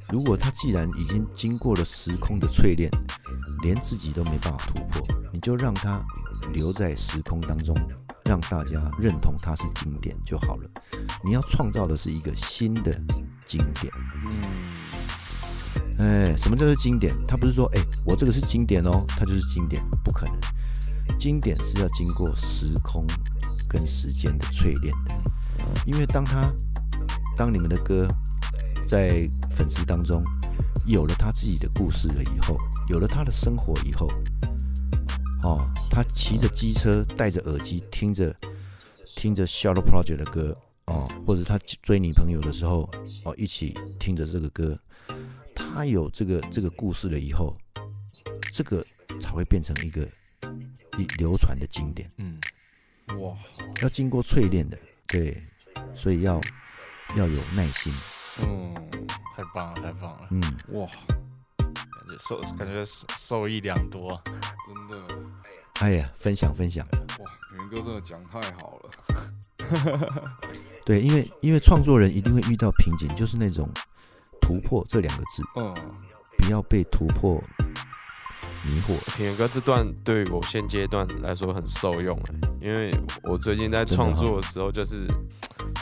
[0.10, 2.92] 如果他既然已经经过了时空的淬炼，
[3.62, 6.06] 连自己都没办法突破，你就让他
[6.52, 7.74] 留在时空当中，
[8.26, 10.70] 让大家认同它是经典就好了。
[11.24, 12.92] 你要创造的是一个新的
[13.48, 13.94] 经典。
[14.26, 17.16] 嗯，哎，什么叫做经典？
[17.26, 20.36] 它不是说，哎，我这个是经典哦，它就是经典，不可能。
[21.18, 23.08] 经典是要经过时空
[23.70, 25.16] 跟时间的淬炼的，
[25.86, 26.52] 因为当他
[27.38, 28.06] 当你们的歌
[28.90, 30.24] 在粉丝当中
[30.88, 34.08] 有了他自己的故事了以后，有了他的生活以后，
[35.44, 38.36] 哦，他骑着机车，戴着耳机，听着
[39.16, 42.90] 听着 Shadow Project 的歌哦，或者他追女朋友的时候
[43.24, 44.76] 哦，一起听着这个歌，
[45.54, 47.56] 他有这个这个故事了以后，
[48.52, 48.84] 这个
[49.22, 50.02] 才会变成一个
[50.98, 52.40] 一流传的经典，嗯，
[53.20, 53.38] 哇，
[53.84, 54.76] 要经过淬炼的，
[55.06, 55.44] 对，
[55.94, 56.42] 所以要
[57.16, 57.94] 要有耐心，
[58.44, 58.76] 嗯，
[59.36, 60.42] 太棒了，太棒了，嗯，
[60.74, 60.88] 哇，
[61.58, 61.68] 感
[62.08, 64.22] 觉受感觉受受益良多啊。
[64.26, 65.16] 真的，
[65.82, 66.86] 哎呀，分享分享，
[67.20, 67.26] 哇，
[67.58, 70.38] 元哥真的讲太好了，
[70.86, 73.70] 对，因为因为创作人一定会遇到瓶颈，就是那种
[74.42, 75.74] 突破这两个字，嗯，
[76.38, 77.42] 不要被突破
[78.66, 78.98] 迷惑。
[79.16, 82.92] 品源哥这段对于我现阶段来说很受用欸因为
[83.24, 85.08] 我最近在创作的时候，就是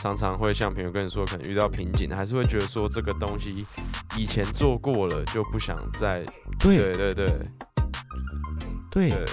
[0.02, 3.66] 常常会像朋友跟你说，可能遇到瓶颈，还是会觉得说这个东西
[4.18, 6.24] 以前做过了，就不想再
[6.60, 6.78] 对。
[6.78, 7.52] 对对对。
[8.90, 9.26] 对，对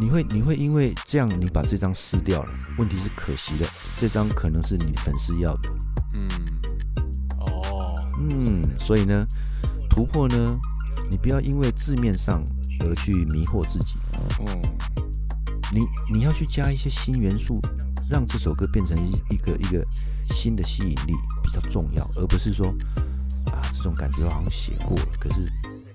[0.00, 5.70] 你会你会因为这样你把这张撕掉了，问题是可惜的，这张可能是你粉丝要的，
[6.14, 6.28] 嗯，
[7.40, 9.26] 哦，嗯，所以呢，
[9.90, 10.58] 突破呢，
[11.10, 12.42] 你不要因为字面上
[12.78, 13.96] 而去迷惑自己，
[14.46, 14.62] 嗯，
[15.74, 17.60] 你你要去加一些新元素，
[18.10, 19.86] 让这首歌变成一一个一个
[20.30, 22.66] 新的吸引力比较重要，而不是说
[23.46, 25.46] 啊这种感觉好像写过了，可是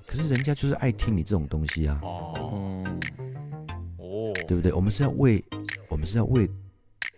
[0.06, 3.00] 可是人家就是爱听你这种东西啊，哦，嗯，
[3.98, 4.72] 哦，对不对？
[4.72, 5.44] 我们是要为
[5.90, 6.50] 我们是要为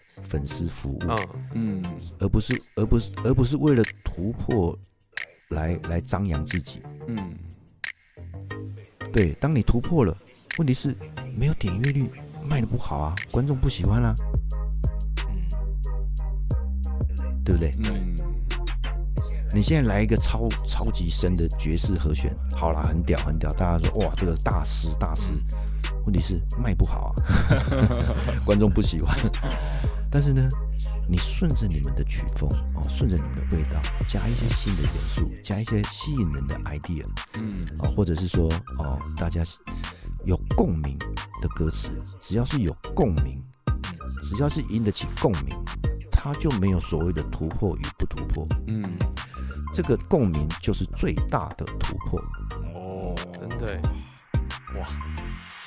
[0.05, 0.99] 粉丝服务，
[1.53, 1.81] 嗯。
[1.83, 1.83] 嗯，
[2.19, 4.77] 而不是而不是而不是为了突破
[5.49, 6.81] 来来张扬自己。
[7.07, 7.38] 嗯，
[9.13, 10.17] 对，当你突破了，
[10.57, 10.95] 问题是
[11.36, 12.10] 没有点阅率，
[12.43, 14.57] 卖的不好啊，观众不喜欢啦、嗯，
[17.47, 17.71] 对不对？
[17.86, 18.13] 嗯，
[19.53, 25.31] 你现在来一个超超级深的爵士和弦，好啦，很屌很屌，大家说哇，这个大师大师，
[26.05, 27.15] 问题是卖不好啊，
[28.45, 29.17] 观众不喜欢。
[30.12, 30.45] 但是呢，
[31.07, 37.05] 你顺着你们的曲风哦，顺着你们的味道，加一些新的元素，加一些吸引人的 idea
[37.36, 39.41] 嗯，哦，或者是说哦，大家
[40.25, 40.97] 有共鸣
[41.41, 43.41] 的歌词，只要是有共鸣，
[44.21, 45.55] 只要是引得起共鸣，
[46.28, 48.46] 它就没有所谓的突破与不突破。
[48.68, 48.84] 嗯，
[49.72, 52.20] 这个共鸣就是最大的突破。
[52.76, 53.82] 哦，真的欸
[54.78, 54.88] 哇，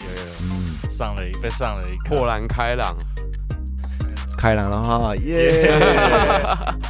[0.01, 0.37] 有有有。
[0.40, 2.16] 嗯，上了一被上了一课。
[2.16, 2.94] 豁然开朗，
[4.37, 5.73] 开朗了哈，耶！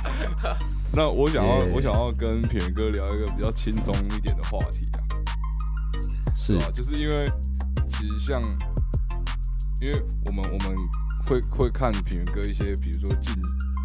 [0.92, 4.98] 那我想要，耶我想要跟品源哥聊一个比较轻松一点的话题啊，
[6.34, 6.54] 是。
[6.54, 6.68] 啊？
[6.74, 7.24] 就是因为
[7.88, 8.42] 其实像，
[9.80, 10.76] 因为我们我们
[11.30, 13.32] 会会看品源哥一些，比如说近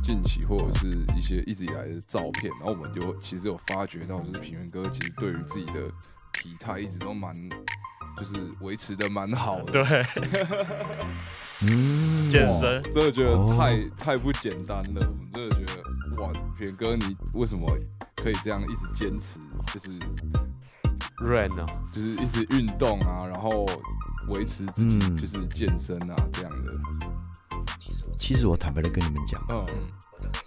[0.01, 5.73] 近期或者是一些一直以来的照片，然后我们就其实有发觉到，就是品源哥其实对于自己的
[6.33, 7.35] 体态一直都蛮，
[8.17, 9.71] 就是维持的蛮好的。
[9.73, 10.05] 对
[11.61, 15.83] 嗯，健身，真的觉得哦太、太不简单了，我们真的觉得
[16.23, 17.63] 哇，品源哥你为什么
[18.15, 19.39] 可以这样一直坚持，
[19.71, 19.91] 就是
[21.19, 23.67] 软哦，就是一直运动啊，然后
[24.29, 26.73] 维持自己嗯就是健身啊这样的，
[28.17, 29.65] 其实我坦白的跟你们讲，嗯，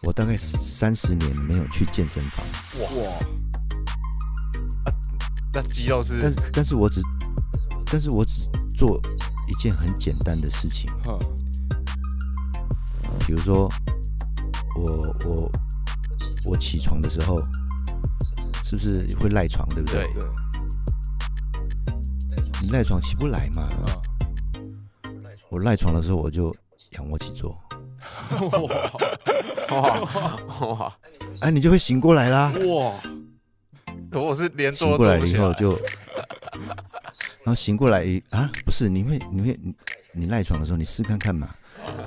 [0.02, 2.44] 我大概三十年没有去健身房，
[2.80, 3.12] 哇，
[5.52, 6.18] 那肌肉是？
[6.20, 7.00] 但但是我只，
[7.86, 9.00] 但是我只做
[9.46, 11.18] 一件很简单的事情，嗯，
[13.26, 13.70] 比如说
[14.76, 15.50] 我我
[16.44, 17.40] 我起床的时候，
[18.64, 20.02] 是不是会赖床，对不对？
[20.14, 20.22] 对？
[22.30, 23.68] 对，你赖床起不来嘛，
[24.54, 26.54] 嗯，我赖床的时候我就
[26.98, 27.56] 仰卧起坐，
[29.70, 30.00] 哇
[30.60, 30.96] 哇，
[31.40, 32.52] 哎，你就会醒过来啦。
[32.66, 35.18] 哇，我是连坐过来。
[35.20, 35.78] 以后就，
[37.44, 39.72] 然后醒过来一啊，不是，你会你会你
[40.12, 41.48] 你赖床的时候，你试看看嘛。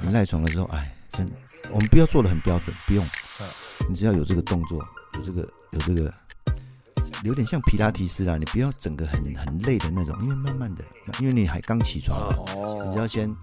[0.01, 1.29] 你赖床的时候，哎，真，
[1.71, 3.05] 我们不要做的很标准，不用。
[3.39, 3.47] 嗯，
[3.87, 6.13] 你只要有这个动作，有这个有这个，
[7.23, 10.83] 有点像皮拉提斯啦，你不要整个很很累的那种，因为慢慢的，
[11.19, 13.33] 因为你还刚起床嘛，哦，你只要先，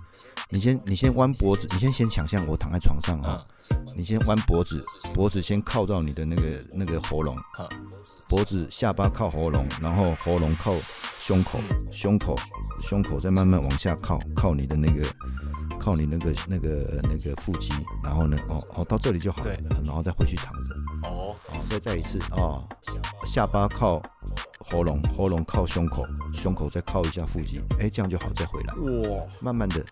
[0.51, 3.86] 你先你先弯脖子，你先先想象我躺在床上哈、嗯。
[3.94, 4.82] 你先弯脖子，
[5.12, 7.68] 脖子先靠到你的那个那个喉咙嗯，
[8.28, 10.74] 脖子下巴靠喉咙，然后喉咙靠
[11.18, 11.61] 胸口，
[11.92, 12.34] 胸口
[12.80, 15.05] 胸口再慢慢往下靠，靠你的那个
[15.78, 17.70] 靠你那个那个那个腹肌，
[18.03, 19.53] 然后呢，哦哦到这里就好了，
[19.84, 22.66] 然后再回去躺着，哦，哦再再一次哦，
[23.26, 24.01] 下巴靠
[24.61, 28.74] 喉咙，喉咙靠胸口，胸口再靠一下腹肌，哎这样就好，再回来。
[28.74, 29.84] 哇，慢慢的，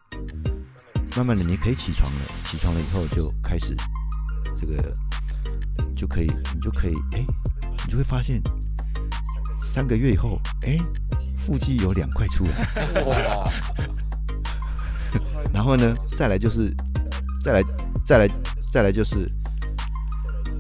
[1.17, 2.21] 慢慢的，你可以起床了。
[2.45, 3.75] 起床了以后就开始
[4.55, 4.95] 这个
[5.97, 7.25] 就可以，你就可以，哎、
[7.87, 8.39] 你就会发现
[9.59, 10.77] 三个月以后，哎、
[11.35, 13.51] 腹肌有两块出来。
[15.55, 16.71] 然后呢，再来就是，
[17.43, 17.63] 再来，
[18.05, 18.29] 再来，
[18.71, 19.27] 再来就是，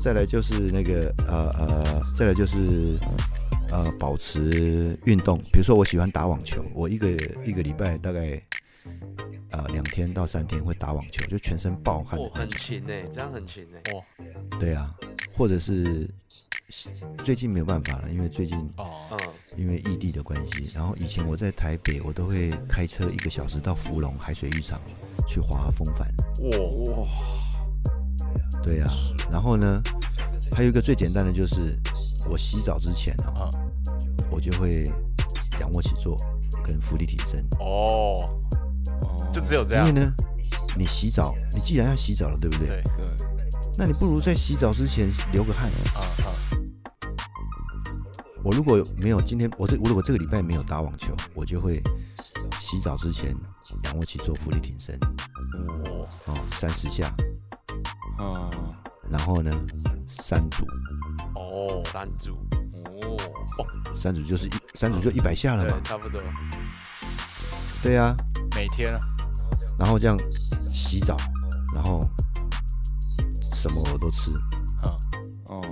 [0.01, 2.99] 再来就是那个呃呃，再来就是
[3.71, 5.37] 呃保持运动。
[5.53, 7.11] 比如说我喜欢打网球，我一个
[7.45, 8.41] 一个礼拜大概
[9.51, 13.83] 呃两天到三天会打网球，就全身暴汗的哦，很勤哎，这样很勤哎。
[14.59, 14.95] 对啊，
[15.37, 16.09] 或者是
[17.23, 19.19] 最近没有办法了，因为最近哦，嗯，
[19.57, 24.81] 因为异地的关系，然后以前我在台北，我都会开车一个小时到福隆海水浴场
[25.29, 26.09] 去滑风帆。
[26.43, 27.09] 哇，哇，
[28.63, 28.91] 对啊，
[29.31, 29.81] 然后呢，
[30.53, 31.79] 还有一个最简单的就是，
[32.29, 33.51] 我洗澡之前啊、啊
[34.29, 34.91] 我就会
[35.61, 36.17] 仰卧起坐
[36.65, 38.29] 跟腹力挺身，哦，哦
[39.33, 39.87] 就只有这样。
[39.87, 40.13] 因为，呢，
[40.77, 42.67] 你洗澡，你既然要洗澡了，对不对？
[42.69, 43.17] 对，对，
[43.79, 45.71] 那你不如在洗澡之前流个汗。
[45.95, 46.33] 啊啊，
[48.43, 51.83] 我如果没有今天，我这我如果这个礼拜没有打网球，我就会
[52.61, 53.35] 洗澡之前
[53.85, 54.95] 仰卧起坐、腹力挺身，
[55.85, 57.09] 哦，哦，三十下，
[58.19, 58.49] 啊，
[59.11, 59.53] 然后呢，
[60.09, 60.65] 三组，
[61.35, 62.39] 哦，三组，
[63.03, 63.17] 哦，
[63.97, 66.23] 三组就是一三组就一百下了对嘛，，差不多。
[67.83, 68.15] 对啊，
[68.57, 69.01] 每天啊，
[69.79, 70.19] 然后这样
[70.67, 71.17] 洗澡，
[71.75, 72.01] 然后
[73.53, 74.33] 什么我都吃，
[74.83, 74.97] 啊，
[75.45, 75.63] 哦，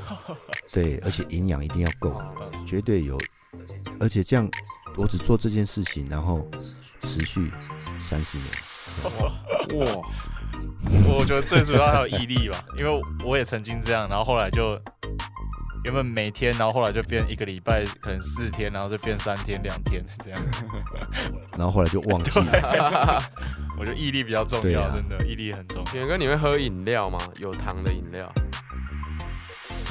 [0.72, 3.18] 对，而且营养一定要够，哦绝对有，
[3.98, 4.46] 而且这样
[4.96, 6.46] 我只做这件事情，然后
[7.00, 7.50] 持续
[7.98, 8.48] 三十年，
[9.04, 10.02] 哇，
[11.08, 14.78] 我觉得最主要还有毅力吧，因为我也曾经这样，然后后来就
[15.86, 20.40] 原本每天，然后后来就变一个礼拜可能四天，然后就变三天两天这样。
[21.56, 23.22] 然后后来就忘记了，
[23.78, 25.94] 我觉得毅力比较重要，啊真的毅力很重要。
[25.94, 27.16] 远哥，你会喝饮料吗？
[27.38, 28.28] 有糖的饮料？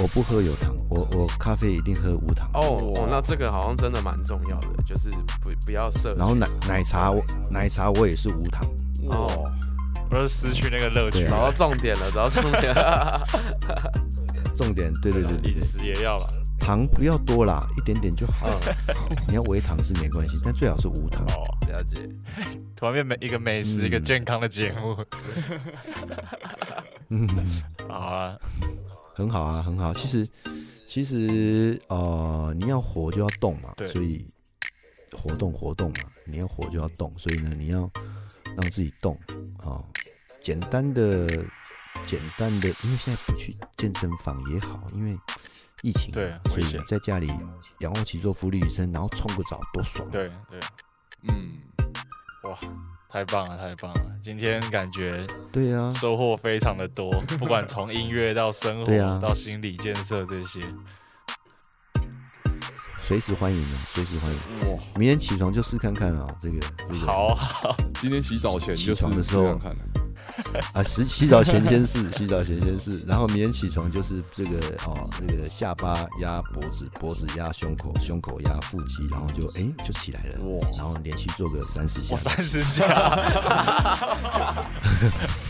[0.02, 5.10] 我不喝有糖，我我咖啡一定喝无糖，哦那这个好像真的蛮重要的，就是
[5.42, 6.18] 不不要摄取。
[6.18, 8.68] 然后奶奶茶我奶茶我也是无糖，
[9.12, 9.52] 哦哇，
[10.12, 13.26] 我就失去那个乐趣啊找到重点了，找到重点了。
[14.56, 16.26] 重点对对对对饮，食也要了。
[16.60, 21.24] 糖不要多啦，一点点就好，嗯， 你要微糖是没关系，但最好是无糖。
[21.26, 22.08] 哦，了解。
[22.76, 24.98] 突然变美一个美食、嗯一个健康的节目。
[27.10, 27.28] 嗯，
[27.88, 28.38] 好啊，
[29.14, 29.94] 很好啊，很好。
[29.94, 30.28] 其实
[30.88, 34.26] 其实呃，你要活就要动嘛对，所以
[35.12, 37.90] 活动活动嘛，你要活就要动，所以呢，你要
[38.56, 39.20] 让自己动
[39.58, 39.84] 啊、
[40.40, 41.28] 简单的
[42.06, 45.18] 简单的，因为现在不去健身房也好，因为
[45.82, 47.32] 疫情，对所以在家里
[47.80, 50.12] 仰卧起坐、浮力女生，然后冲个澡，多爽、啊！
[50.12, 50.60] 对对，
[51.28, 51.60] 嗯，
[52.44, 52.58] 哇，
[53.10, 54.12] 太棒了，太棒了！
[54.22, 60.62] 今天感觉对啊，收获非常的多， 不管从音乐到生活、对啊到心理建设这些。
[63.00, 64.38] 随时欢迎啊，随时欢迎。
[64.72, 69.60] 哇，明天起床就试看看啊，这个这个好好，今天洗澡前起就是床的时候
[70.74, 80.68] 啊，洗洗澡前先试， 洗澡前先试，然后明天起床就是这个哦，这个下巴压脖子，脖子压胸口，胸口压腹肌，然后就哎就起来了，哇。
[80.78, 82.12] 然后连续做个三十下。
[82.12, 82.86] 我，三十下，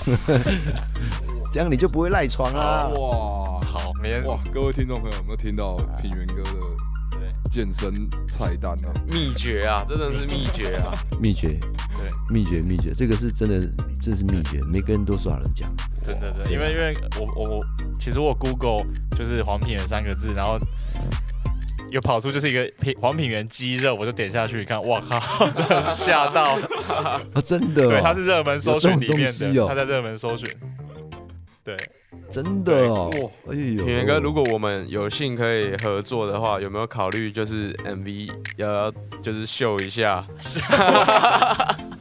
[1.51, 2.87] 这样你就不会赖床啦。
[2.95, 6.49] 哇，好，明天哇，各位听众朋友有没有听到平原哥的
[7.51, 7.93] 健身
[8.27, 8.93] 菜单啊？
[9.07, 10.93] 秘诀啊，真的是秘诀啊。
[11.19, 11.57] 秘诀，
[12.05, 13.67] 对，秘诀，秘诀，这个是真的，
[14.01, 15.69] 这是秘诀，每个人都少人讲。
[16.03, 17.65] 真的对，因为因为我我我
[17.99, 18.85] 其实我 Google
[19.17, 20.59] 就是黄品源三个字，然后
[21.89, 26.59] 有跑出就是一个品黄品源鸡肉，我就点下去看，哇靠， 真的是吓到。
[26.93, 29.73] 啊， 真的、哦，对，它是热门搜寻里面的，有这种东西哦？
[29.75, 30.47] 在热门搜寻。
[31.63, 31.75] 对，
[32.29, 33.09] 真的哦，
[33.49, 38.91] 哎呦，品源哥，如果我们有幸可以合作的话，有没有考虑就是 MV 要要
[39.23, 40.23] 就是秀一下？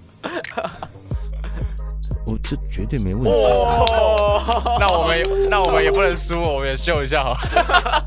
[2.27, 3.31] 我这绝对没问题。
[3.31, 4.43] 哦，
[4.81, 8.07] 那我们也 那我们也不能输，我们也秀一下好了。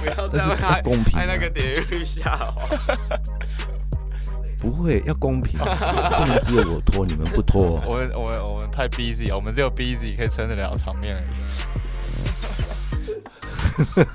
[0.00, 2.54] 不要这样太公平啊拍那个点一下滑。
[4.58, 5.64] 不会，要公平，不
[6.26, 7.80] 能只有我拖，你们不拖。
[7.84, 11.30] 我们我们我们太 busy，我们只有 busy 可以撑得了场面而已。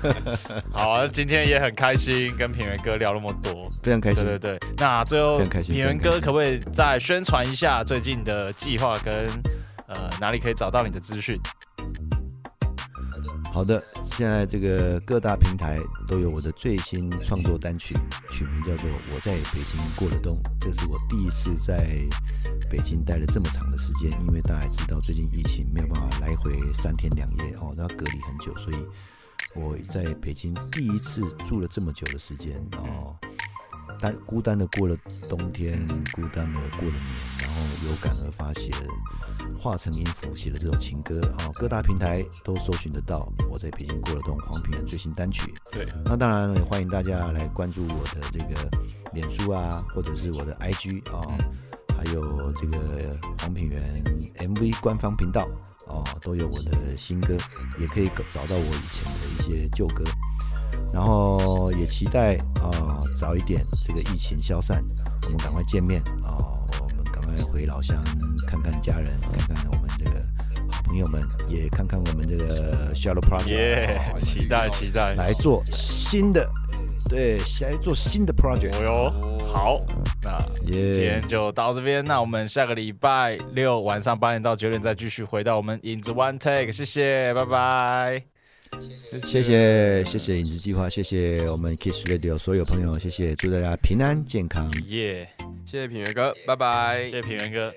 [0.72, 3.70] 好啊，今天也很开心跟品源哥聊那么多。
[3.82, 4.24] 非常开心。
[4.24, 9.26] 对对对，那最后非常开心品源非常开心哥可不可以再宣传一下最近的计划跟
[9.86, 11.38] 呃哪里可以找到你的资讯？
[13.50, 17.96] 好的，现在这个各大平台都有我的最新创作单曲，
[18.30, 20.36] 曲名叫做《我在北京过了冬》。
[20.60, 21.84] 这是我第一次在
[22.70, 28.76] 北京待了这么长的时间，因为大家也知道最近疫情没有办法来回三天两夜哦，都要隔离很久，所以
[29.54, 33.16] 我在北京第一次住了这么久的时间，然后
[33.98, 34.96] 单孤单的过了
[35.28, 37.04] 冬天，孤单的过了年，
[37.40, 38.86] 然后有感而发写了
[39.58, 43.32] 化成音符写了这首情歌啊，各大平台都搜寻得到。
[43.50, 45.52] 我在北京过了冬，黄品源最新单曲。
[45.72, 48.70] 对，那当然也欢迎大家来关注我的这个
[49.12, 51.26] 脸书啊，或者是我的 IG 啊，
[51.96, 54.04] 还有这个黄品源
[54.36, 55.48] MV 官方频道
[55.88, 57.36] 哦，都有我的新歌，
[57.78, 60.04] 也可以找到我以前的一些旧歌。
[60.92, 64.82] 然后也期待啊、早一点这个疫情消散，
[65.24, 66.36] 我们赶快见面啊、
[66.80, 68.02] 我们赶快回老乡
[68.46, 69.06] 看看家人，
[69.46, 70.20] 看看我们这个
[70.70, 76.48] 好朋友们，也看看我们这个 Shallow Project，、耶哦，期待期待，来做新的，
[77.08, 78.72] 对，来做新的 project，
[79.48, 79.80] 好，
[80.22, 88.22] 那今天就到这边，那我们下个礼拜六晚上八点到九点再继续回到我们影子 One Take，谢谢，拜拜。
[89.24, 94.70] 谢谢谢谢影子计划，谢谢我们 Kiss Radio 所有朋友，谢谢，祝大家平安健康。
[94.86, 95.28] 耶，
[95.64, 97.10] 谢谢品源哥，拜拜谢。
[97.12, 97.72] 谢平原哥。